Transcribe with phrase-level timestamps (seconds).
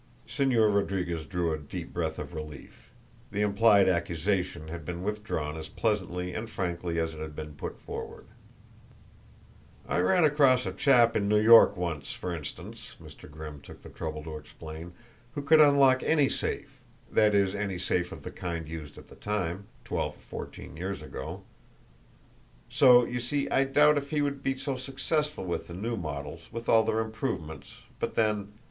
[0.27, 2.89] Señor Rodriguez drew a deep breath of relief.
[3.29, 7.79] The implied accusation had been withdrawn as pleasantly and frankly as it had been put
[7.79, 8.25] forward.
[9.87, 13.29] "I ran across a chap in New York once, for instance," Mr.
[13.29, 14.93] Grimm took the trouble to explain,
[15.35, 16.81] "who could unlock any safe
[17.11, 21.03] that is, any safe of the kind used at that time twelve or fourteen years
[21.03, 21.43] ago.
[22.69, 23.47] So you see.
[23.51, 27.01] I doubt if he would be so successful with the new models, with all their
[27.01, 28.53] improvements, but then